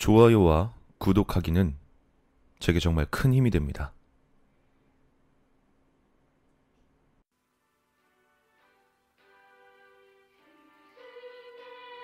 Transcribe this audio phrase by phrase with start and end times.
[0.00, 1.76] 좋아요와 구독하기는
[2.58, 3.92] 제게 정말 큰 힘이 됩니다.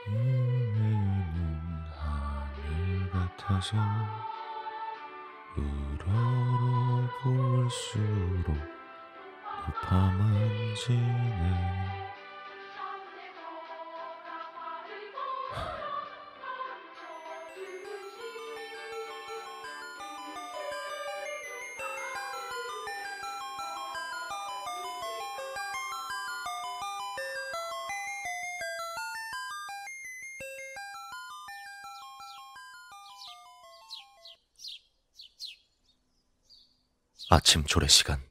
[0.09, 0.83] 내는
[1.91, 3.79] 하늘 같아서
[5.57, 8.55] 우러러 볼수록
[9.67, 12.06] 높아만 지네
[37.29, 38.25] 아침 조례 시간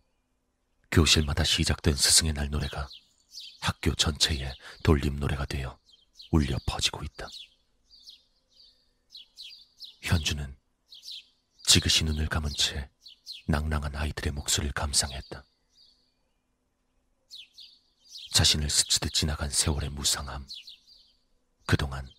[0.90, 2.88] 교실마다 시작된 스승의 날 노래가
[3.60, 5.78] 학교 전체에 돌림 노래가 되어
[6.32, 7.28] 울려 퍼지고 있다.
[10.02, 10.58] 현주는
[11.66, 12.90] 지그시 눈을 감은 채
[13.48, 15.44] 낭랑한 아이들의 목소리를 감상했다.
[18.32, 20.48] 자신을 스치듯 지나간 세월의 무상함.
[21.66, 22.10] 그동안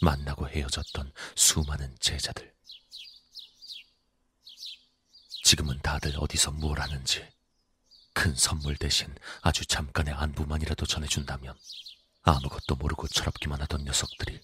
[0.00, 2.54] 만나고 헤어졌던 수많은 제자들.
[5.52, 7.28] 지금은 다들 어디서 뭘 하는지
[8.14, 11.54] 큰 선물 대신 아주 잠깐의 안부만이라도 전해준다면
[12.22, 14.40] 아무것도 모르고 철없기만 하던 녀석들이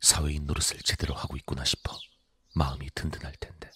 [0.00, 1.94] 사회인 노릇을 제대로 하고 있구나 싶어
[2.54, 3.70] 마음이 든든할 텐데.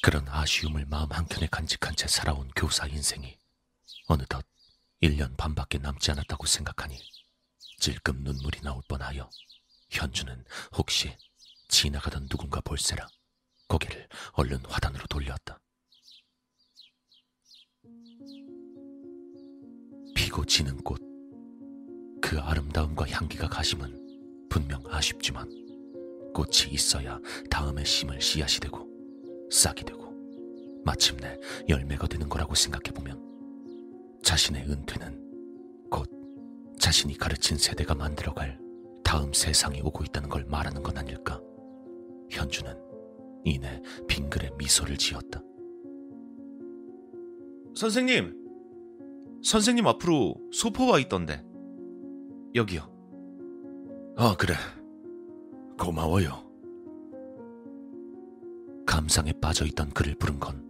[0.00, 3.36] 그런 아쉬움을 마음 한켠에 간직한 채 살아온 교사 인생이
[4.06, 4.46] 어느덧
[5.02, 7.02] 1년 반밖에 남지 않았다고 생각하니
[7.80, 9.28] 질끔 눈물이 나올 뻔하여
[9.90, 10.44] 현주는
[10.76, 11.16] 혹시
[11.66, 13.08] 지나가던 누군가 볼세라
[13.72, 15.58] 고개를 얼른 화단으로 돌렸다.
[20.14, 21.00] 피고 지는 꽃,
[22.20, 25.48] 그 아름다움과 향기가 가심은 분명 아쉽지만
[26.34, 27.18] 꽃이 있어야
[27.50, 28.86] 다음에 심을 씨앗이 되고
[29.50, 30.12] 싹이 되고
[30.84, 36.10] 마침내 열매가 되는 거라고 생각해보면 자신의 은퇴는 곧
[36.78, 38.60] 자신이 가르친 세대가 만들어갈
[39.02, 41.40] 다음 세상이 오고 있다는 걸 말하는 건 아닐까?
[42.30, 42.91] 현주는
[43.44, 45.42] 이내 빙글에 미소를 지었다.
[47.74, 51.44] 선생님, 선생님 앞으로 소포와 있던데.
[52.54, 52.82] 여기요.
[54.16, 54.54] 아, 그래.
[55.78, 56.50] 고마워요.
[58.86, 60.62] 감상에 빠져있던 그를 부른 건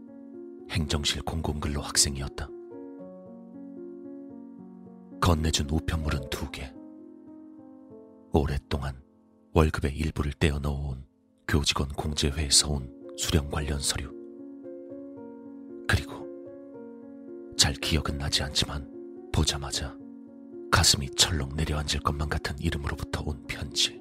[0.70, 2.48] 행정실 공공근로 학생이었다.
[5.20, 6.72] 건네준 우편물은 두 개.
[8.32, 8.94] 오랫동안
[9.52, 11.04] 월급의 일부를 떼어 넣어온
[11.52, 14.10] 교직원 공제회에서 온 수령 관련 서류.
[15.86, 16.26] 그리고
[17.58, 18.90] 잘 기억은 나지 않지만
[19.30, 19.94] 보자마자
[20.70, 24.00] 가슴이 철렁 내려앉을 것만 같은 이름으로부터 온 편지.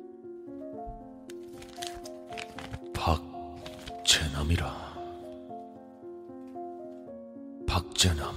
[2.93, 4.73] 박재남이라.
[7.67, 8.33] 박재남.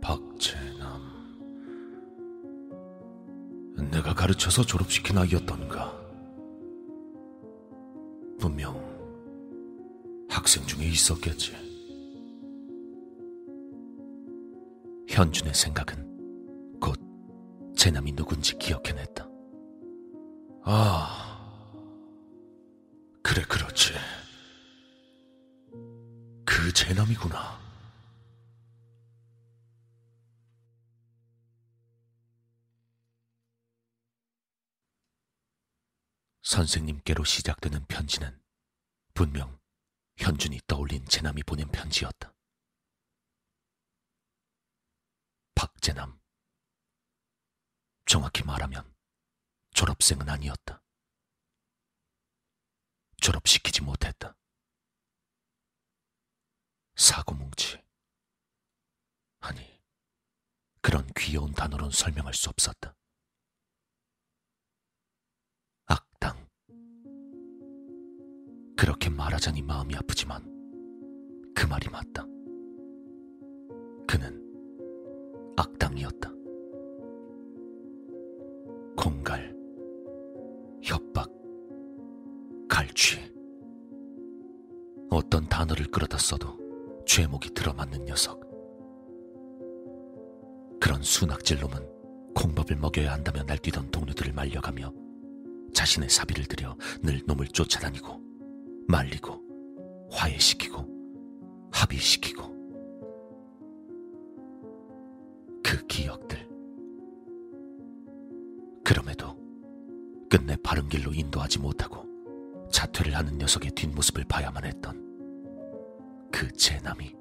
[0.00, 1.02] 박재남.
[3.90, 5.97] 내가 가르쳐서 졸업시킨 아이였던가.
[10.90, 11.52] 있었겠지.
[15.08, 16.98] 현준의 생각은 곧
[17.76, 19.28] 재남이 누군지 기억해냈다.
[20.64, 21.28] 아,
[23.22, 23.94] 그래, 그렇지.
[26.44, 27.58] 그 재남이구나.
[36.42, 38.38] 선생님께로 시작되는 편지는
[39.14, 39.58] 분명
[40.18, 42.34] 현준이 떠올린 재남이 보낸 편지였다.
[45.54, 46.20] 박재남.
[48.04, 48.94] 정확히 말하면
[49.74, 50.82] 졸업생은 아니었다.
[53.20, 54.36] 졸업시키지 못했다.
[56.96, 57.80] 사고뭉치.
[59.40, 59.80] 아니,
[60.80, 62.96] 그런 귀여운 단어로는 설명할 수 없었다.
[69.18, 70.40] 말하자니 마음이 아프지만
[71.52, 72.24] 그 말이 맞다.
[74.06, 74.40] 그는
[75.56, 76.32] 악당이었다.
[78.96, 79.54] 공갈,
[80.82, 81.28] 협박,
[82.68, 83.18] 갈취.
[85.10, 86.56] 어떤 단어를 끌어다 써도
[87.04, 88.40] 죄목이 들어맞는 녀석.
[90.80, 94.92] 그런 순악질 놈은 콩밥을 먹여야 한다며 날뛰던 동료들을 말려가며
[95.74, 98.27] 자신의 사비를 들여 늘 놈을 쫓아다니고
[98.88, 99.38] 말리고
[100.10, 102.48] 화해시키고 합의시키고
[105.62, 106.48] 그 기억들.
[108.82, 109.36] 그럼에도
[110.30, 112.06] 끝내 바른 길로 인도하지 못하고
[112.70, 115.06] 자퇴를 하는 녀석의 뒷모습을 봐야만 했던
[116.32, 117.14] 그 제남이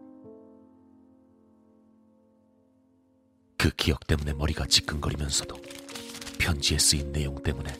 [3.57, 5.55] 그 기억 때문에 머리가 지끈거리면서도
[6.39, 7.75] 편지에 쓰인 내용 때문에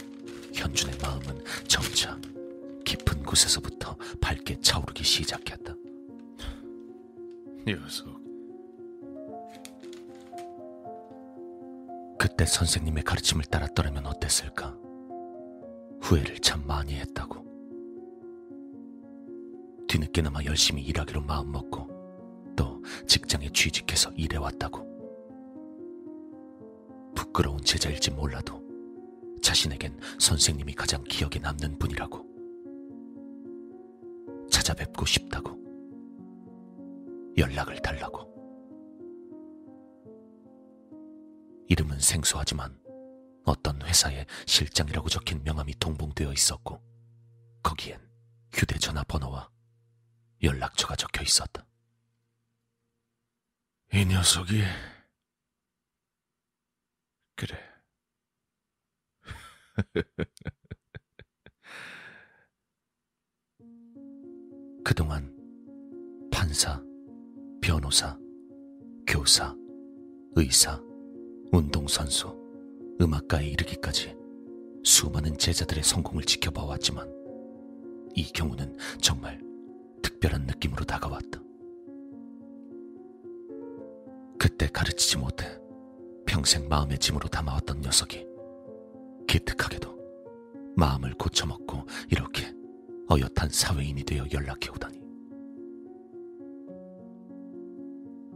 [0.54, 2.20] 현준의 마음은 점차
[2.88, 5.76] 깊은 곳에서부터 밝게 차오르기 시작했다.
[7.66, 8.18] 녀석.
[12.18, 14.78] 그때 선생님의 가르침을 따랐더라면 어땠을까?
[16.02, 17.46] 후회를 참 많이 했다고.
[19.90, 24.88] 뒤늦게나마 열심히 일하기로 마음먹고 또 직장에 취직해서 일해왔다고.
[27.14, 28.64] 부끄러운 제자일지 몰라도
[29.42, 32.37] 자신에겐 선생님이 가장 기억에 남는 분이라고.
[34.68, 35.56] 찾아뵙고 싶다고.
[37.38, 38.28] 연락을 달라고.
[41.70, 42.78] 이름은 생소하지만
[43.46, 46.82] 어떤 회사에 실장이라고 적힌 명함이 동봉되어 있었고
[47.64, 48.02] 거기엔
[48.54, 49.50] 휴대전화 번호와
[50.44, 51.66] 연락처가 적혀 있었다.
[53.94, 54.64] 이 녀석이
[57.36, 57.58] 그래.
[64.88, 65.30] 그동안
[66.32, 66.82] 판사,
[67.60, 68.18] 변호사,
[69.06, 69.54] 교사,
[70.34, 70.82] 의사,
[71.52, 72.34] 운동선수,
[73.02, 74.16] 음악가에 이르기까지
[74.86, 77.06] 수많은 제자들의 성공을 지켜봐 왔지만
[78.16, 79.42] 이 경우는 정말
[80.02, 81.42] 특별한 느낌으로 다가왔다.
[84.40, 85.60] 그때 가르치지 못해
[86.26, 88.26] 평생 마음의 짐으로 담아왔던 녀석이
[89.28, 89.98] 기특하게도
[90.78, 92.56] 마음을 고쳐먹고 이렇게
[93.10, 94.98] 어엿한 사회인이 되어 연락해 오다니.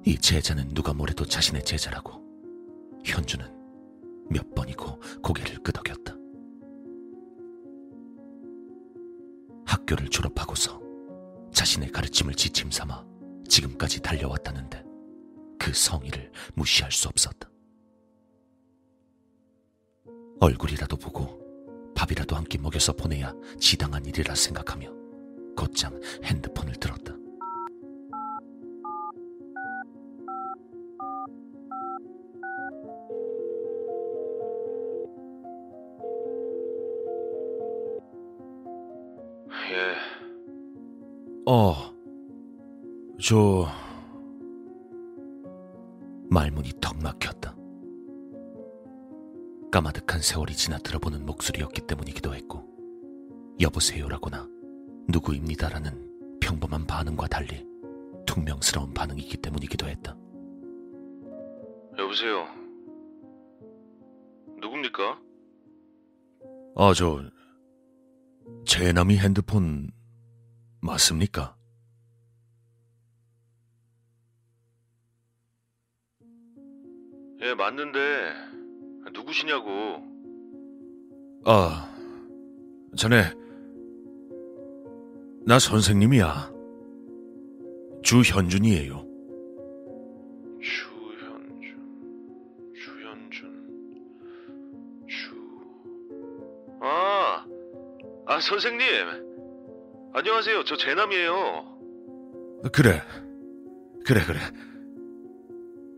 [0.06, 2.21] 이 제자는 누가 뭐래도 자신의 제자라고
[3.03, 3.45] 현주는
[4.29, 6.15] 몇 번이고 고개를 끄덕였다.
[9.65, 10.81] 학교를 졸업하고서
[11.53, 13.06] 자신의 가르침을 지침 삼아
[13.47, 14.83] 지금까지 달려왔다는데
[15.59, 17.50] 그 성의를 무시할 수 없었다.
[20.39, 21.39] 얼굴이라도 보고
[22.01, 24.92] 밥이라도 한 끼 먹여서 보내야 지당한 일이라 생각하며
[25.56, 27.15] 곧장 핸드폰을 들었다.
[39.71, 39.95] 예.
[41.45, 41.92] 어.
[43.21, 43.68] 저
[49.71, 52.68] 까마득한 세월이 지나 들어보는 목소리였기 때문이기도 했고,
[53.62, 54.45] 여보세요라거나
[55.07, 57.65] 누구입니다라는 평범한 반응과 달리
[58.25, 60.18] 퉁명스러운 반응이기 때문이기도 했다.
[61.97, 62.47] 여보세요.
[64.59, 65.21] 누굽니까?
[66.75, 67.23] 아, 저
[68.65, 69.89] 제남이 핸드폰
[70.81, 71.56] 맞습니까?
[77.41, 78.60] 예, 맞는데
[79.13, 80.03] 누구시냐고.
[81.45, 81.89] 아,
[82.95, 83.33] 자네
[85.45, 86.51] 나 선생님이야.
[88.03, 89.07] 주현준이에요.
[90.62, 91.63] 주현준,
[92.75, 93.88] 주현준,
[95.07, 95.36] 주.
[96.81, 97.45] 아,
[98.27, 98.85] 아 선생님.
[100.14, 100.64] 안녕하세요.
[100.66, 101.80] 저 제남이에요.
[102.71, 103.02] 그래,
[104.06, 104.40] 그래, 그래.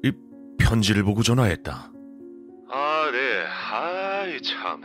[0.04, 0.12] 이
[0.58, 1.93] 편지를 보고 전화했다.
[4.44, 4.82] 참.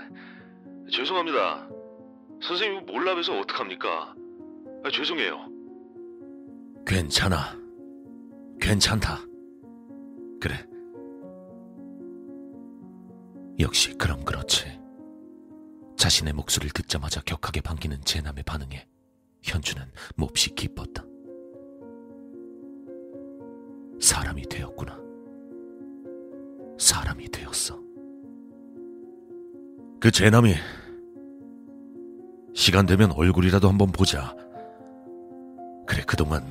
[0.90, 1.68] 죄송합니다.
[2.42, 4.14] 선생님 몰라 뵈서 어떡합니까?
[4.84, 5.50] 아, 죄송해요.
[6.86, 7.58] 괜찮아.
[8.60, 9.18] 괜찮다.
[10.40, 10.54] 그래.
[13.58, 14.78] 역시 그럼 그렇지.
[15.96, 18.86] 자신의 목소리를 듣자마자 격하게 반기는 제남의 반응에
[19.42, 19.82] 현주는
[20.14, 21.04] 몹시 기뻤다.
[24.00, 24.96] 사람이 되었구나.
[26.78, 27.87] 사람이 되었어.
[30.00, 30.54] 그 제남이
[32.54, 34.34] 시간 되면 얼굴이라도 한번 보자.
[35.86, 36.42] 그래 그동안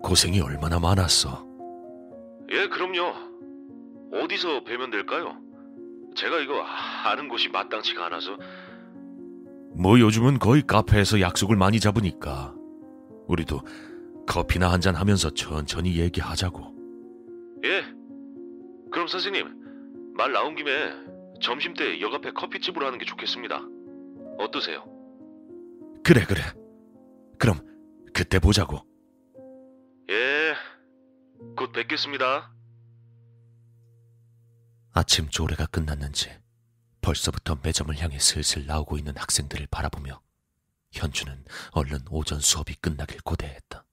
[0.00, 1.46] 고생이 얼마나 많았어.
[2.50, 3.12] 예, 그럼요.
[4.12, 5.36] 어디서 뵈면 될까요?
[6.14, 6.62] 제가 이거
[7.04, 8.36] 아는 곳이 마땅치가 않아서.
[9.74, 12.54] 뭐 요즘은 거의 카페에서 약속을 많이 잡으니까
[13.26, 13.60] 우리도
[14.26, 16.74] 커피나 한 잔 하면서 천천히 얘기하자고.
[17.64, 17.82] 예.
[18.90, 20.70] 그럼 선생님 말 나온 김에
[21.40, 23.60] 점심 때 역 앞에 커피집으로 하는 게 좋겠습니다.
[24.38, 24.84] 어떠세요?
[26.04, 26.40] 그래 그래.
[27.38, 27.60] 그럼
[28.12, 28.80] 그때 보자고.
[30.10, 30.54] 예.
[31.56, 32.52] 곧 뵙겠습니다.
[34.92, 36.30] 아침 조례가 끝났는지
[37.00, 40.20] 벌써부터 매점을 향해 슬슬 나오고 있는 학생들을 바라보며
[40.92, 43.84] 현주는 얼른 오전 수업이 끝나길 고대했다.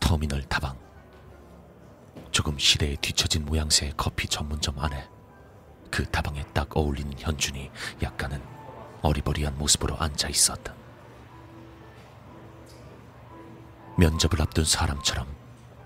[0.00, 0.85] 터미널 다방.
[2.46, 5.08] 조금 시대에 뒤처진 모양새의 커피 전문점 안에
[5.90, 7.72] 그 다방에 딱 어울리는 현준이
[8.04, 8.40] 약간은
[9.02, 10.72] 어리버리한 모습으로 앉아 있었다.
[13.98, 15.26] 면접을 앞둔 사람처럼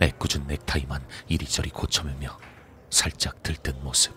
[0.02, 2.38] 애꿎은 넥타이만 이리저리 고쳐매며
[2.90, 4.14] 살짝 들뜬 모습.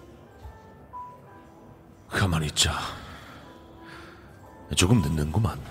[2.09, 2.77] 가만히 있자.
[4.75, 5.62] 조금 늦는구만.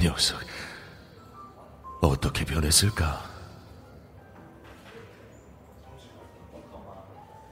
[0.00, 0.40] 녀석,
[2.00, 3.33] 어떻게 변했을까?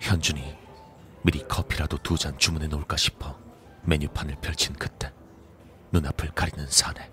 [0.03, 0.59] 현준이
[1.23, 3.39] 미리 커피라도 두 잔 주문해 놓을까 싶어
[3.83, 5.13] 메뉴판을 펼친 그때
[5.93, 7.09] 눈앞을 가리는 사내.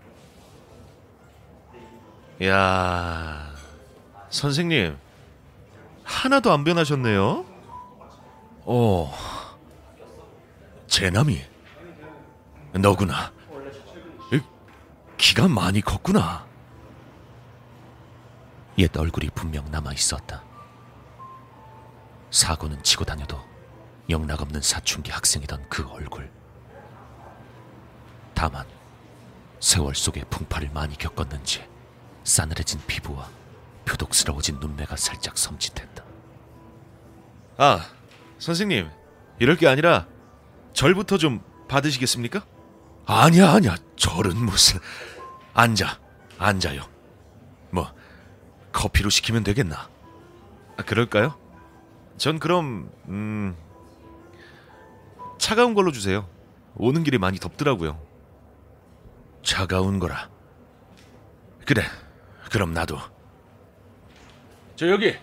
[2.43, 3.53] 야,
[4.29, 4.97] 선생님
[6.03, 7.45] 하나도 안 변하셨네요.
[8.65, 9.13] 어,
[10.87, 11.41] 제남이
[12.73, 13.31] 너구나.
[14.33, 14.39] 이,
[15.17, 16.47] 키가 많이 컸구나.
[18.77, 20.43] 옛 얼굴이 분명 남아 있었다.
[22.31, 23.39] 사고는 치고 다녀도
[24.09, 26.31] 영락없는 사춘기 학생이던 그 얼굴.
[28.33, 28.65] 다만
[29.59, 31.67] 세월 속의 풍파를 많이 겪었는지
[32.23, 33.29] 싸늘해진 피부와
[33.85, 36.03] 표독스러워진 눈매가 살짝 섬찟했다.
[37.57, 37.89] 아,
[38.37, 38.89] 선생님
[39.39, 40.07] 이럴 게 아니라
[40.73, 42.45] 절부터 좀 받으시겠습니까?
[43.05, 43.75] 아니야, 아니야.
[43.95, 44.79] 절은 무슨
[45.53, 45.99] 앉아,
[46.37, 46.87] 앉아요.
[47.71, 47.91] 뭐
[48.71, 49.89] 커피로 시키면 되겠나?
[50.77, 51.38] 아, 그럴까요?
[52.19, 53.55] 전 그럼 음
[55.37, 56.27] 차가운 걸로 주세요.
[56.75, 57.97] 오는 길이 많이 덥더라고요.
[59.41, 60.29] 차가운 거라.
[61.65, 61.81] 그래.
[62.51, 62.97] 그럼 나도.
[64.75, 65.15] 저 여기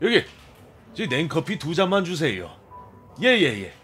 [0.00, 0.24] 여기
[0.94, 2.50] 저 냉커피 두 잔만 주세요.
[3.20, 3.74] 예예 예.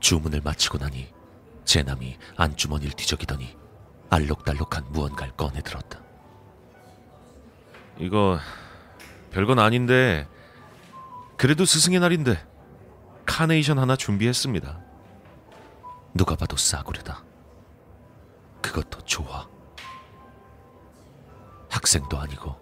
[0.00, 1.12] 주문을 마치고 나니
[1.64, 3.56] 제남이 안주머니를 뒤적이더니
[4.10, 6.07] 알록달록한 무언가를 꺼내 들었다.
[7.98, 8.38] 이거
[9.30, 10.28] 별건 아닌데
[11.36, 12.46] 그래도 스승의 날인데
[13.26, 14.80] 카네이션 하나 준비했습니다.
[16.14, 17.24] 누가 봐도 싸구려다.
[18.62, 19.48] 그것도 좋아.
[21.70, 22.56] 학생도 아니고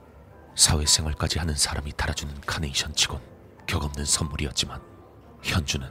[0.57, 3.21] 사회생활까지 하는 사람이 달아주는 카네이션 치곤
[3.66, 4.81] 격없는 선물이었지만
[5.43, 5.88] 현주는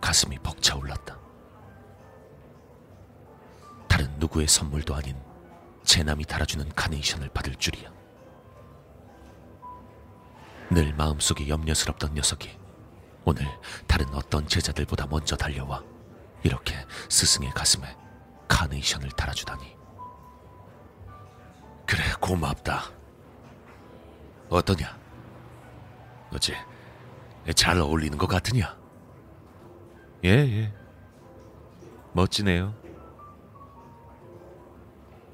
[0.00, 1.18] 가슴이 벅차올랐다.
[3.88, 5.16] 다른 누구의 선물도 아닌
[5.84, 7.95] 제남이 달아주는 카네이션을 받을 줄이야.
[10.70, 12.58] 늘 마음속에 염려스럽던 녀석이
[13.24, 13.46] 오늘
[13.86, 15.82] 다른 어떤 제자들보다 먼저 달려와
[16.42, 16.74] 이렇게
[17.08, 17.96] 스승의 가슴에
[18.48, 19.76] 카네이션을 달아주다니.
[21.86, 22.84] 그래 고맙다.
[24.48, 24.96] 어떠냐?
[26.32, 26.56] 어째
[27.54, 28.76] 잘 어울리는 것 같으냐?
[30.24, 30.74] 예 예.
[32.12, 32.74] 멋지네요.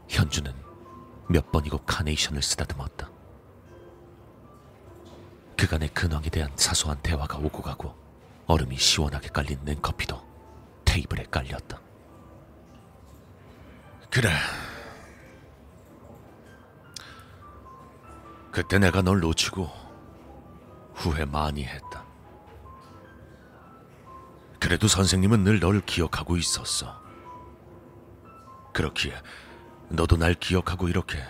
[0.08, 0.52] 현주는
[1.28, 3.11] 몇 번이고 카네이션을 쓰다듬었다.
[5.62, 7.94] 그간의 근황에 대한 사소한 대화가 오고 가고
[8.48, 10.20] 얼음이 시원하게 깔린 냉커피도
[10.84, 11.80] 테이블에 깔렸다.
[14.10, 14.30] 그래.
[18.50, 19.70] 그때 내가 널 놓치고
[20.94, 22.04] 후회 많이 했다.
[24.58, 27.00] 그래도 선생님은 늘 널 기억하고 있었어.
[28.74, 29.14] 그렇기에
[29.90, 31.22] 너도 날 기억하고 이렇게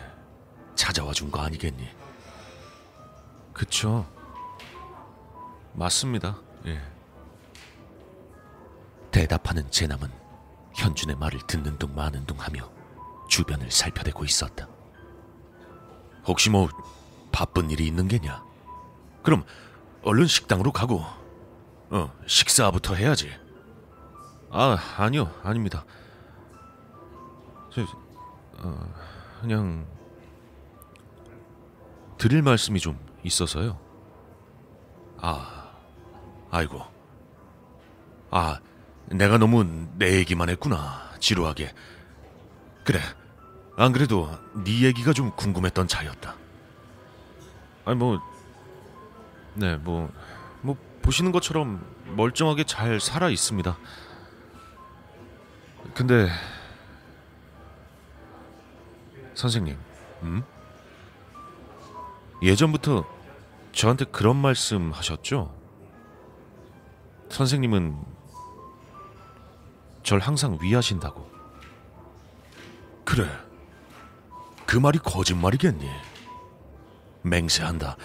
[0.75, 1.87] 찾아와 준 거 아니겠니?
[3.53, 4.07] 그쵸.
[5.75, 6.39] 맞습니다.
[6.67, 6.81] 예.
[9.11, 10.11] 대답하는 제남은
[10.75, 12.71] 현준의 말을 듣는 둥 마는 둥 하며
[13.29, 14.69] 주변을 살펴대고 있었다.
[16.27, 16.69] 혹시 뭐
[17.31, 18.45] 바쁜 일이 있는 게냐?
[19.23, 19.45] 그럼
[20.03, 21.05] 얼른 식당으로 가고
[21.91, 23.31] 어 식사부터 해야지.
[24.51, 25.85] 아 아니요 아닙니다.
[27.71, 27.83] 저
[28.59, 28.95] 어,
[29.41, 29.87] 그냥
[32.19, 33.79] 드릴 말씀이 좀 있어서요.
[35.19, 35.62] 아
[36.53, 36.81] 아이고
[38.31, 38.61] 아
[39.07, 39.65] 내가 너무
[39.97, 41.75] 내 얘기만 했구나 지루하게.
[42.85, 43.01] 그래
[43.77, 44.31] 안 그래도
[44.65, 46.37] 네 얘기가 좀 궁금했던 차였다.
[47.85, 48.21] 아니 뭐,
[49.55, 50.11] 네, 뭐,
[50.61, 51.85] 뭐 보시는 것처럼
[52.17, 53.77] 멀쩡하게 잘 살아 있습니다.
[55.95, 56.29] 근데
[59.35, 59.77] 선생님,
[60.23, 60.43] 음?
[62.43, 63.05] 예전부터
[63.73, 65.62] 저한테 그런 말씀 하셨죠?
[67.33, 67.97] 선생님은
[70.03, 71.31] 절 항상 위하신다고.
[73.05, 73.27] 그래.
[74.67, 75.89] 그 말이 거짓말이겠니?
[77.23, 77.97] 맹세한다.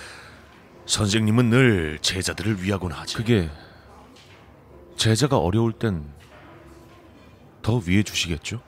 [0.85, 3.17] 선생님은 늘 제자들을 위하곤 하지.
[3.17, 3.49] 그게
[4.95, 6.09] 제자가 어려울 땐
[7.61, 8.61] 더 위해 주시겠죠?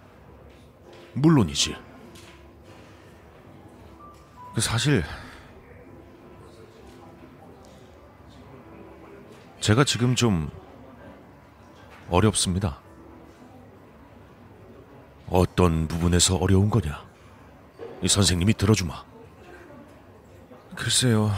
[1.13, 1.73] 물론이지.
[4.53, 5.05] 그 사실
[9.69, 10.49] 제가 지금 좀
[12.09, 12.81] 어렵습니다.
[15.29, 17.05] 어떤 부분에서 어려운 거냐?
[18.01, 19.05] 이 선생님이 들어주마.
[20.75, 21.31] 글쎄요.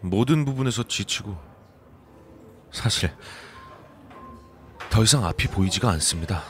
[0.00, 1.36] 모든 부분에서 지치고
[2.70, 3.12] 사실
[4.90, 6.44] 더 이상 앞이 보이지가 않습니다.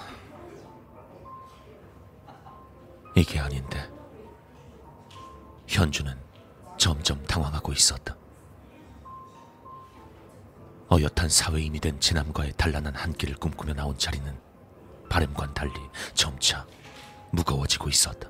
[3.17, 3.91] 이게 아닌데.
[5.67, 6.15] 현주는
[6.77, 8.20] 점점 당황하고 있었다.
[10.93, 14.37] 어엿한 사회인이 된 지남과의 단란한 한 끼를 꿈꾸며 나온 자리는
[15.09, 15.73] 바램과는 달리
[16.15, 16.67] 점차
[17.31, 18.29] 무거워지고 있었다.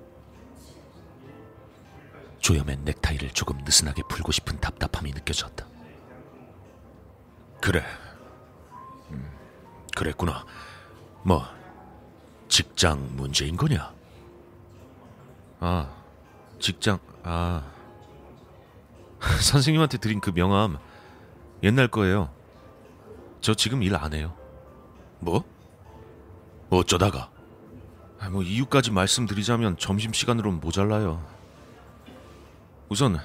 [2.41, 5.67] 조염의 넥타이를 조금 느슨하게 풀고 싶은 답답함이 느껴졌다.
[7.61, 7.85] 그래.
[9.11, 9.31] 음,
[9.97, 10.45] 그랬구나.
[11.23, 11.45] 뭐,
[12.49, 13.93] 직장 문제인 거냐?
[15.61, 15.91] 아,
[16.59, 17.71] 직장, 아.
[19.43, 20.79] 선생님한테 드린 그 명함
[21.63, 22.31] 옛날 거예요.
[23.41, 24.35] 저 지금 일 안 해요.
[25.19, 25.45] 뭐?
[26.71, 27.31] 어쩌다가?
[28.19, 31.25] 아, 뭐 이유까지 말씀드리자면 점심시간으로는 모자라요.
[32.89, 33.19] 우선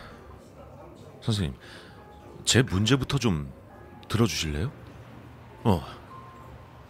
[1.22, 1.56] 선생님,
[2.46, 3.52] 제 문제부터 좀
[4.08, 4.72] 들어주실래요?
[5.64, 5.84] 어,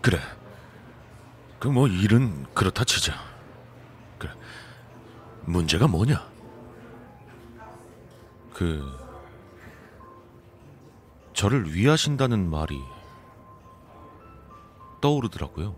[0.01, 0.19] 그래.
[1.59, 3.13] 그 뭐 일은 그렇다 치자.
[4.19, 4.31] 그래.
[5.45, 6.23] 문제가 뭐냐?
[8.53, 8.87] 그
[11.33, 12.79] 저를 위하신다는 말이
[15.05, 15.75] 떠오르더라고요.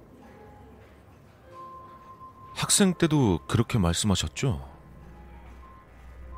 [2.55, 4.65] 학생 때도 그렇게 말씀하셨죠?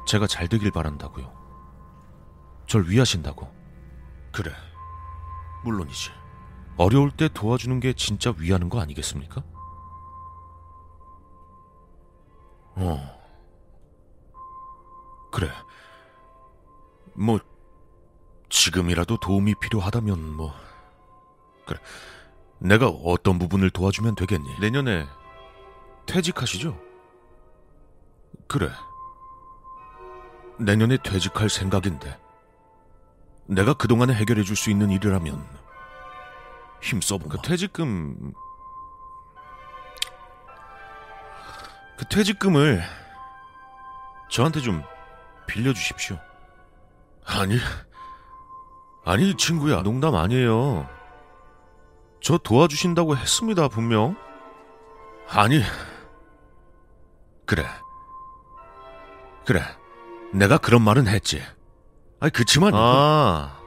[0.07, 1.31] 제가 잘 되길 바란다고요.
[2.65, 3.47] 절 위하신다고.
[4.31, 4.51] 그래.
[5.63, 6.09] 물론이지.
[6.77, 9.43] 어려울 때 도와주는 게 진짜 위하는 거 아니겠습니까?
[12.75, 13.19] 어.
[15.31, 15.51] 그래.
[17.13, 17.39] 뭐,
[18.49, 20.55] 지금이라도 도움이 필요하다면 뭐.
[21.67, 21.79] 그래.
[22.59, 24.59] 내가 어떤 부분을 도와주면 되겠니?
[24.59, 25.07] 내년에
[26.05, 26.77] 퇴직하시죠?
[28.47, 28.69] 그래.
[30.59, 32.19] 내년에 퇴직할 생각인데.
[33.45, 35.43] 내가 그동안에 해결해 줄 수 있는 일이라면
[36.81, 37.35] 힘써보마.
[37.35, 38.33] 그 퇴직금
[41.97, 42.81] 그 퇴직금을
[44.29, 44.83] 저한테 좀
[45.47, 46.17] 빌려주십시오.
[47.25, 47.57] 아니,
[49.05, 49.81] 아니 친구야.
[49.81, 50.87] 농담 아니에요.
[52.21, 54.15] 저 도와주신다고 했습니다, 분명.
[55.29, 55.61] 아니,
[57.45, 57.65] 그래.
[59.45, 59.61] 그래.
[60.33, 61.41] 내가 그런 말은 했지.
[62.19, 62.71] 아니, 그치만.
[62.75, 63.57] 아.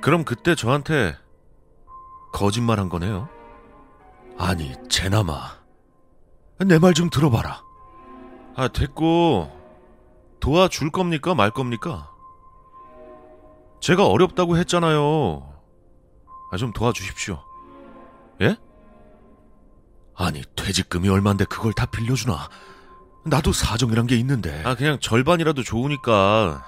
[0.00, 1.16] 그럼 그때 저한테
[2.32, 3.28] 거짓말 한 거네요.
[4.38, 5.60] 아니, 제나마.
[6.58, 7.62] 내 말 좀 들어봐라.
[8.56, 9.50] 아, 됐고.
[10.40, 11.34] 도와줄 겁니까?
[11.34, 12.10] 말 겁니까?
[13.80, 15.51] 제가 어렵다고 했잖아요.
[16.52, 17.42] 아, 좀 도와주십시오.
[18.42, 18.56] 예?
[20.14, 22.48] 아니, 퇴직금이 얼만데 그걸 다 빌려주나?
[23.24, 24.62] 나도 사정이란 게 있는데.
[24.64, 26.62] 아, 그냥 절반이라도 좋으니까.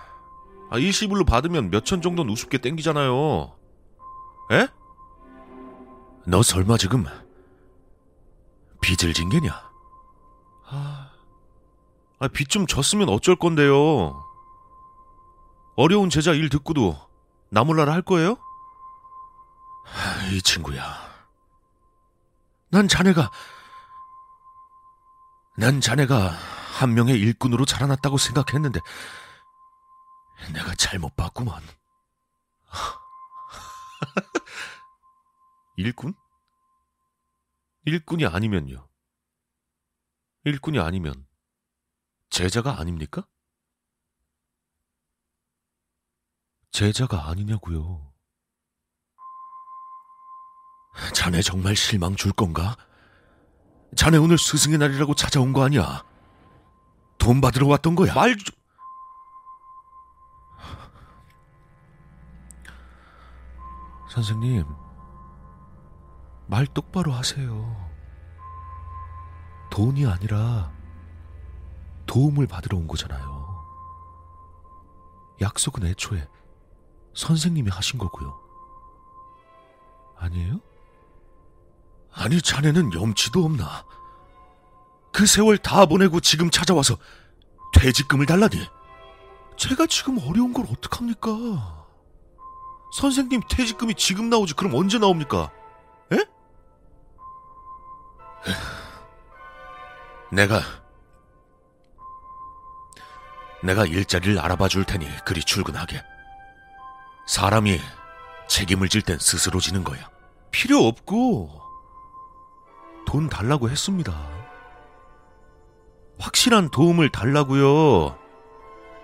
[0.70, 3.52] 아, 일시불로 받으면 몇천 정도는 우습게 땡기잖아요.
[4.52, 4.66] 에?
[6.26, 7.04] 너 설마 지금
[8.80, 9.50] 빚을 진 게냐?
[10.66, 11.10] 아,
[12.18, 14.24] 아 빚 좀 졌으면 어쩔 건데요.
[15.76, 16.96] 어려운 제자 일 듣고도
[17.50, 18.38] 나 몰라라 할 거예요?
[19.84, 20.82] 하, 이 친구야.
[22.70, 23.30] 난 자네가,
[25.56, 28.80] 난 자네가 한 명의 일꾼으로 자라났다고 생각했는데,
[30.52, 31.62] 내가 잘못 봤구만.
[35.76, 36.14] 일꾼?
[37.84, 38.88] 일꾼이 아니면요.
[40.44, 41.26] 일꾼이 아니면
[42.30, 43.26] 제자가 아닙니까?
[46.72, 48.13] 제자가 아니냐고요.
[51.12, 52.76] 자네 정말 실망 줄 건가?
[53.96, 56.04] 자네 오늘 스승의 날이라고 찾아온 거 아니야?
[57.18, 58.14] 돈 받으러 왔던 거야.
[58.14, 58.54] 말 좀...
[64.10, 64.64] 선생님,
[66.46, 67.90] 말 똑바로 하세요.
[69.70, 70.72] 돈이 아니라
[72.06, 73.34] 도움을 받으러 온 거잖아요.
[75.40, 76.28] 약속은 애초에
[77.14, 78.40] 선생님이 하신 거고요.
[80.16, 80.60] 아니에요?
[82.14, 83.84] 아니, 자네는 염치도 없나?
[85.12, 86.96] 그 세월 다 보내고 지금 찾아와서
[87.74, 88.68] 퇴직금을 달라니.
[89.56, 91.30] 제가 지금 어려운 걸 어떡합니까?
[92.96, 95.50] 선생님 퇴직금이 지금 나오지 그럼 언제 나옵니까?
[96.12, 96.18] 에?
[100.30, 100.60] 내가
[103.62, 106.02] 내가 일자리를 알아봐 줄 테니 그리 출근하게.
[107.26, 107.80] 사람이
[108.48, 110.10] 책임을 질 땐 스스로 지는 거야.
[110.50, 111.63] 필요 없고
[113.06, 114.12] 돈 달라고 했습니다.
[116.18, 118.18] 확실한 도움을 달라고요.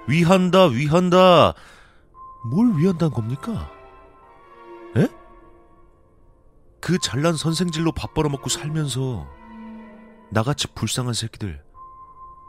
[0.06, 1.54] 위한다, 위한다.
[2.50, 3.70] 뭘 위한다는 겁니까?
[4.96, 5.08] 에?
[6.80, 9.26] 그 잘난 선생질로 밥 벌어먹고 살면서
[10.30, 11.62] 나같이 불쌍한 새끼들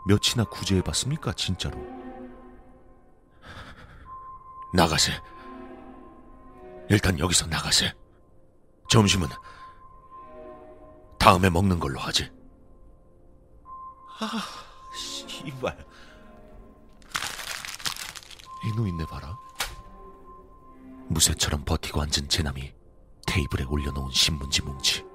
[0.08, 1.78] 몇이나 구제해봤습니까, 진짜로?
[4.74, 5.12] 나가세.
[6.90, 7.94] 일단 여기서 나가세.
[8.90, 9.28] 점심은
[11.22, 12.32] 다음에 먹는 걸로 하지.
[14.20, 14.42] 아,
[14.98, 15.86] 씨발.
[18.66, 19.38] 이노 있네 봐라.
[21.10, 22.74] 무쇠처럼 버티고 앉은 제남이
[23.28, 25.06] 테이블에 올려놓은 신문지 뭉치.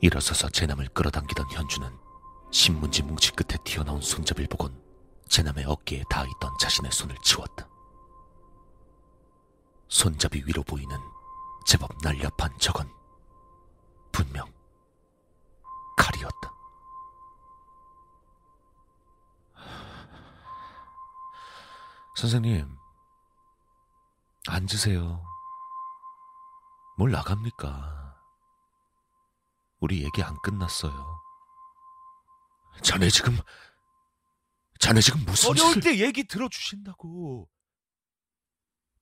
[0.00, 1.90] 일어서서 제남을 끌어당기던 현주는
[2.50, 4.74] 신문지 뭉치 끝에 튀어나온 손잡이를 보곤
[5.28, 7.68] 제남의 어깨에 닿아있던 자신의 손을 치웠다.
[9.88, 10.96] 손잡이 위로 보이는
[11.66, 12.99] 제법 날렵한 저건
[14.20, 14.52] 분명
[15.96, 16.54] 칼이었다.
[22.16, 22.76] 선생님,
[24.46, 25.24] 앉으세요.
[26.98, 28.20] 뭘 나갑니까?
[29.78, 31.22] 우리 얘기 안 끝났어요.
[32.82, 33.38] 자네 지금,
[34.78, 35.80] 자네 지금 무슨 어려울 짓을...
[35.80, 37.48] 때 얘기 들어주신다고.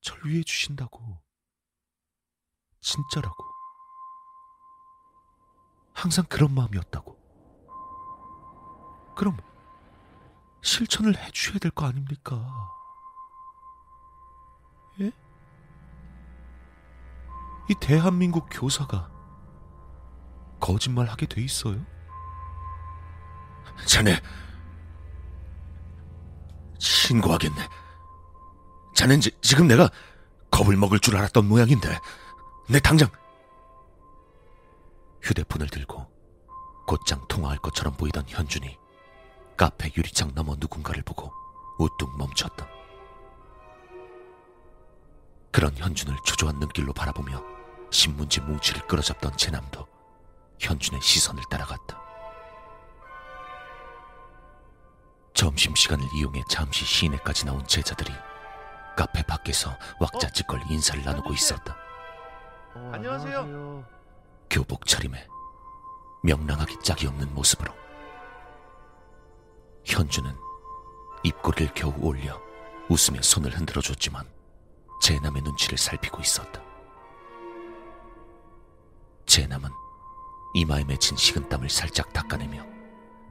[0.01, 1.21] 절 위해 주신다고.
[2.81, 3.58] 진짜라고.
[5.99, 7.19] 항상 그런 마음이었다고.
[9.17, 9.37] 그럼
[10.63, 12.71] 실천을 해주셔야 될 거 아닙니까?
[15.01, 15.11] 예?
[17.69, 19.11] 이 대한민국 교사가
[20.61, 21.85] 거짓말 하게 돼 있어요?
[23.85, 24.21] 자네,
[26.79, 27.69] 신고하겠네.
[28.95, 29.91] 자넨 지, 지금 내가
[30.51, 31.99] 겁을 먹을 줄 알았던 모양인데,
[32.69, 33.09] 내 당장
[35.29, 36.07] 휴대폰을 들고
[36.87, 38.79] 곧장 통화할 것처럼 보이던 현준이
[39.59, 41.31] 카페 유리창 너머 누군가를 보고
[41.79, 42.67] 우뚝 멈췄다.
[45.53, 47.43] 그런 현준을 초조한 눈길로 바라보며
[47.91, 49.87] 신문지 뭉치를 끌어잡던 제남도
[50.61, 52.01] 현준의 시선을 따라갔다.
[55.35, 58.12] 점심시간을 이용해 잠시 시내까지 나온 제자들이
[58.97, 61.77] 카페 밖에서 왁자지껄 인사를 나누고 있었다.
[62.75, 63.98] 어, 안녕하세요.
[64.51, 65.27] 교복 차림에
[66.23, 67.73] 명랑하기 짝이 없는 모습으로
[69.85, 70.35] 현주는
[71.23, 72.41] 입꼬리를 겨우 올려
[72.89, 74.27] 웃으며 손을 흔들어 줬지만
[75.03, 76.63] 제남의 눈치를 살피고 있었다.
[79.27, 79.71] 제남은
[80.55, 82.65] 이마에 맺힌 식은땀을 살짝 닦아내며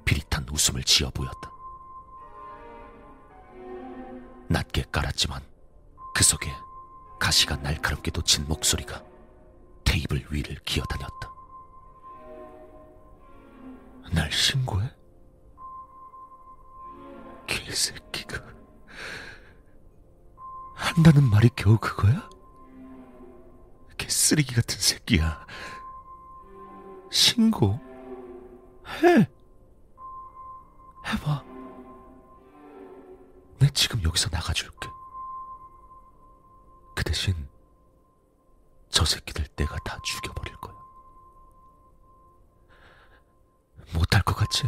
[0.05, 1.51] 비릿한 웃음을 지어 보였다.
[4.47, 5.41] 낮게 깔았지만
[6.13, 6.53] 그 속에
[7.19, 9.03] 가시가 날카롭게 돋친 목소리가
[9.97, 11.33] 테이블 위를 기어다녔다.
[14.13, 14.87] 날 신고해?
[17.47, 18.43] 개새끼가
[20.75, 22.29] 한다는 말이 겨우 그거야?
[23.97, 25.47] 개쓰레기 같은 새끼야.
[27.11, 27.79] 신고?
[29.01, 29.27] 해.
[31.07, 31.43] 해봐.
[33.59, 34.89] 내 지금 여기서 나가줄게.
[36.95, 37.46] 그 대신
[38.97, 40.75] 저 새끼들 내가 다 죽여버릴 거야.
[43.93, 44.63] 못할 것 같지?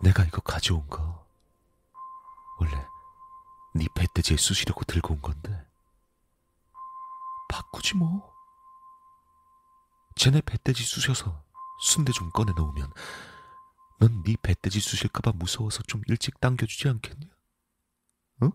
[0.00, 1.26] 내가 이거 가져온 거
[2.60, 2.86] 원래
[3.74, 5.66] 네 배돼지에 쑤시려고 들고 온 건데
[7.48, 8.32] 바꾸지 뭐.
[10.14, 11.42] 쟤네 배돼지 쑤셔서
[11.82, 12.92] 순대 좀 꺼내 놓으면
[13.98, 17.26] 넌 네 배돼지 쑤실까봐 무서워서 좀 일찍 당겨주지 않겠냐?
[18.44, 18.52] 응?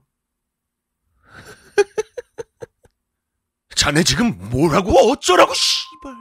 [3.79, 4.91] 자네 지금 뭐라고?
[5.09, 6.13] 어쩌라고 씨발.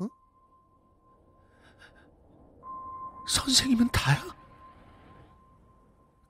[0.00, 0.08] 어?
[3.28, 4.20] 선생이면 다야?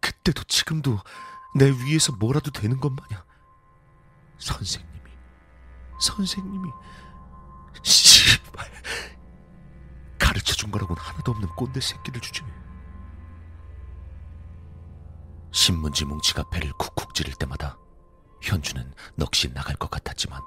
[0.02, 0.98] 그때도 지금도
[1.54, 3.24] 내 위에서 뭐라도 되는 것 마냥.
[4.36, 5.00] 선생님이.
[5.98, 6.70] 선생님이.
[7.82, 8.70] 씨발.
[10.18, 12.42] 가르쳐 준 거라고는 하나도 없는 꼰대 새끼를 주지
[15.52, 17.78] 신문지 뭉치가 배를 쿡쿡 찌를 때마다
[18.42, 20.40] 현주는 넋이 나갈 것 같았지만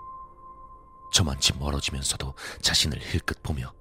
[1.13, 3.71] 저만치 멀어지면서도 자신을 힐끗 보며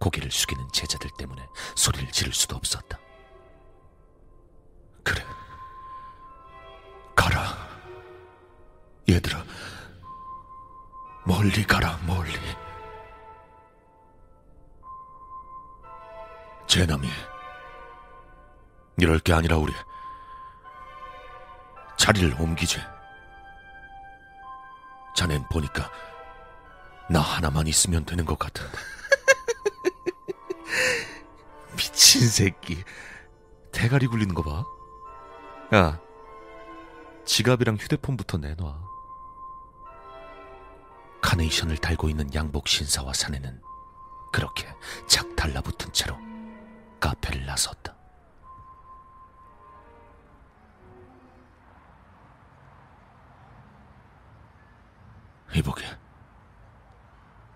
[0.00, 2.98] 고개를 숙이는 제자들 때문에 소리를 지를 수도 없었다.
[5.04, 5.24] 그래.
[7.14, 7.56] 가라.
[9.08, 9.44] 얘들아.
[11.24, 12.32] 멀리 가라, 멀리.
[16.66, 17.08] 제남이.
[18.96, 19.72] 이럴 게 아니라 우리
[21.96, 22.80] 자리를 옮기지.
[25.20, 25.92] 자넨 보니까
[27.10, 28.78] 나 하나만 있으면 되는 것 같은데.
[31.76, 32.82] 미친 새끼.
[33.70, 34.64] 대가리 굴리는 거 봐.
[35.76, 36.00] 야,
[37.26, 38.80] 지갑이랑 휴대폰부터 내놔.
[41.20, 43.60] 카네이션을 달고 있는 양복 신사와 사내는
[44.32, 44.66] 그렇게
[45.06, 46.16] 착 달라붙은 채로
[46.98, 47.94] 카페를 나섰다.
[55.54, 55.84] 이보게.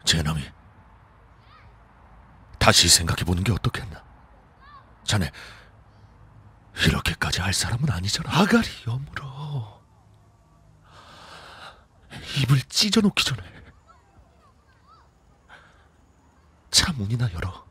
[0.05, 0.43] 제남이.
[2.59, 4.03] 다시 생각해보는 게 어떻겠나.
[5.05, 5.31] 자네,
[6.87, 8.31] 이렇게까지 할 사람은 아니잖아.
[8.41, 9.83] 아가리 여물어.
[12.43, 13.43] 입을 찢어놓기 전에.
[16.71, 17.65] 차 문이나 열어.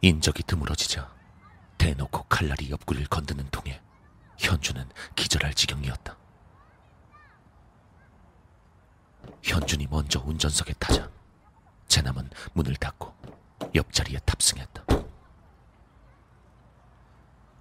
[0.00, 1.12] 인적이 드물어지자
[1.76, 3.80] 대놓고 칼날이 옆구리를 건드는 통에
[4.38, 6.16] 현주는 기절할 지경이었다.
[9.42, 11.10] 현준이 먼저 운전석에 타자
[11.88, 13.14] 제남은 문을 닫고
[13.74, 14.84] 옆자리에 탑승했다.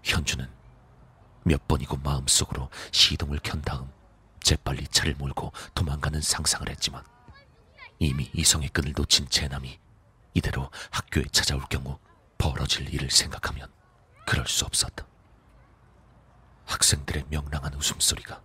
[0.03, 0.49] 현주는
[1.43, 3.91] 몇 번이고 마음속으로 시동을 켠 다음
[4.41, 7.03] 재빨리 차를 몰고 도망가는 상상을 했지만
[7.99, 9.79] 이미 이성의 끈을 놓친 제남이
[10.33, 11.99] 이대로 학교에 찾아올 경우
[12.37, 13.71] 벌어질 일을 생각하면
[14.25, 15.05] 그럴 수 없었다.
[16.65, 18.41] 학생들의 명랑한 웃음소리가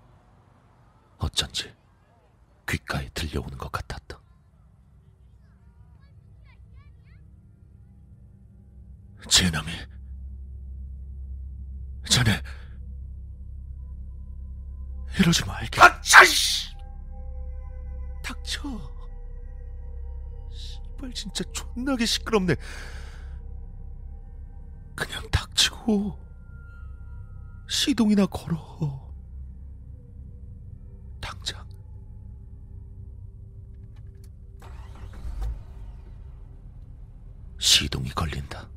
[1.19, 1.75] 어쩐지
[2.67, 4.21] 귓가에 들려오는 것 같았다.
[9.29, 9.71] 제남이.
[12.09, 12.43] 자네,
[15.19, 15.81] 이러지 말게.
[15.81, 16.25] 닥쳐!
[16.25, 16.75] 씨!
[18.23, 18.61] 닥쳐.
[20.53, 22.57] 씨발 진짜 존나게 시끄럽네.
[24.95, 26.19] 그냥 닥치고
[27.69, 29.12] 시동이나 걸어.
[38.15, 38.69] 걸린다.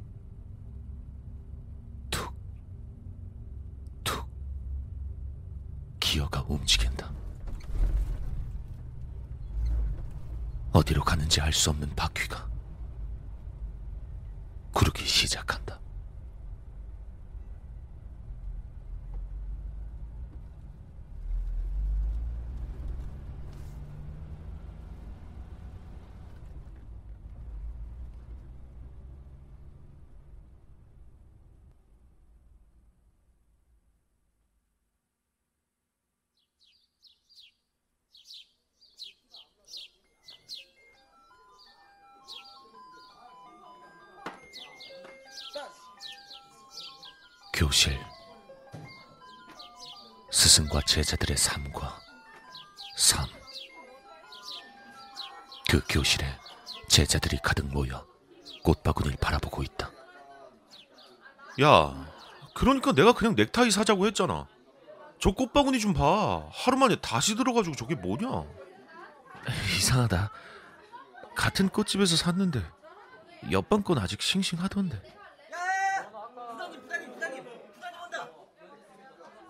[2.10, 2.34] 툭,
[4.04, 4.28] 툭.
[6.00, 7.12] 기어가 움직인다.
[10.74, 12.45] 어디로 가는지 알 수 없는 바퀴가
[47.66, 48.00] 교실
[50.32, 52.00] 스승과 제자들의 삶과
[52.96, 53.26] 삶.
[55.68, 56.28] 그 교실에
[56.88, 58.06] 제자들이 가득 모여
[58.64, 59.90] 꽃바구니를 바라보고 있다.
[61.64, 62.08] 야,
[62.54, 64.46] 그러니까 내가 그냥 넥타이 사자고 했잖아.
[65.20, 66.48] 저 꽃바구니 좀 봐.
[66.52, 68.44] 하루 만에 다시 들어가지고 저게 뭐냐?
[69.76, 70.32] 이상하다.
[71.36, 72.64] 같은 꽃집에서 샀는데
[73.52, 75.25] 옆방 건 아직 싱싱하던데.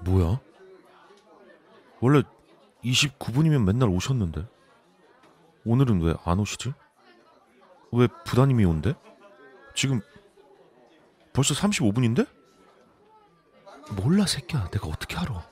[0.06, 0.40] 뭐야?
[2.00, 2.22] 원래
[2.84, 4.48] 29분이면 맨날 오셨는데
[5.66, 6.74] 오늘은 왜 안 오시지?
[7.92, 8.94] 왜 부다님이 온대?
[9.74, 10.00] 지금
[11.34, 12.28] 벌써 35분인데?
[14.02, 15.48] 몰라 새끼야 내가 어떻게 알아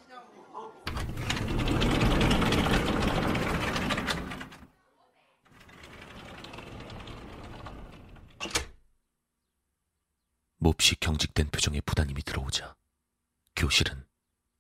[10.58, 12.76] 몹시 경직된 표정의 부다님이 들어오자
[13.56, 14.06] 교실은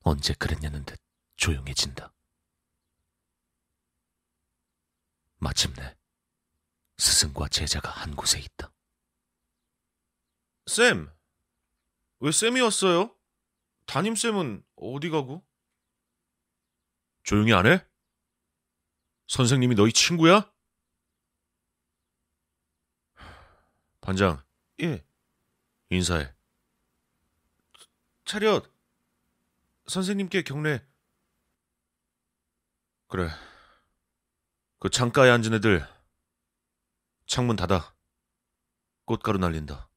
[0.03, 0.99] 언제 그랬냐는 듯
[1.37, 2.13] 조용해진다.
[5.37, 5.95] 마침내
[6.97, 8.71] 스승과 제자가 한 곳에 있다.
[10.67, 11.11] 쌤,
[12.19, 13.15] 왜 쌤이 왔어요?
[13.85, 15.45] 담임 쌤은 어디 가고?
[17.23, 17.85] 조용히 안 해?
[19.27, 20.51] 선생님이 너희 친구야?
[24.01, 24.43] 반장,
[24.81, 25.05] 예
[25.89, 26.33] 인사해.
[28.25, 28.72] 차렷.
[29.87, 30.81] 선생님께 경례.
[33.07, 33.29] 그래.
[34.79, 35.85] 그 창가에 앉은 애들
[37.25, 37.93] 창문 닫아.
[39.05, 39.89] 꽃가루 날린다.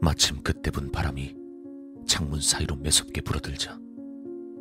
[0.00, 1.34] 마침 그때 분 바람이
[2.06, 3.78] 창문 사이로 매섭게 불어들자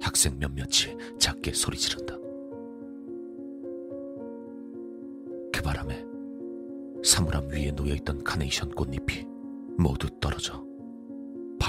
[0.01, 2.15] 학생 몇몇이 작게 소리 지른다.
[5.53, 6.05] 그 바람에
[7.03, 9.25] 사물함 위에 놓여있던 카네이션 꽃잎이
[9.77, 10.72] 모두 떨어져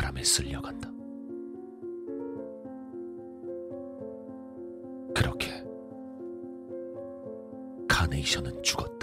[0.05, 0.91] 바람에 쓸려간다.
[5.15, 5.51] 그렇게
[7.89, 8.94] 카네이션은 죽었다.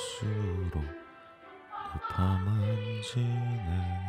[0.00, 0.82] 볼수록
[1.92, 3.99] 높아만 지네